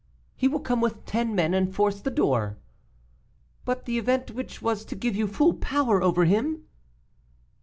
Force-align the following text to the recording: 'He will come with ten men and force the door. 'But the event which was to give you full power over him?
'He 0.35 0.47
will 0.47 0.61
come 0.61 0.81
with 0.81 1.05
ten 1.05 1.35
men 1.35 1.53
and 1.53 1.71
force 1.75 2.01
the 2.01 2.09
door. 2.09 2.57
'But 3.65 3.85
the 3.85 3.99
event 3.99 4.31
which 4.31 4.59
was 4.59 4.83
to 4.85 4.95
give 4.95 5.15
you 5.15 5.27
full 5.27 5.53
power 5.53 6.01
over 6.01 6.25
him? 6.25 6.63